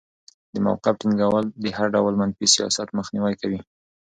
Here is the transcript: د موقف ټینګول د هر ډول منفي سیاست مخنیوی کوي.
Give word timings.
د 0.53 0.55
موقف 0.65 0.95
ټینګول 1.01 1.45
د 1.63 1.65
هر 1.77 1.87
ډول 1.95 2.13
منفي 2.21 2.47
سیاست 2.55 2.87
مخنیوی 2.99 3.33
کوي. 3.41 3.59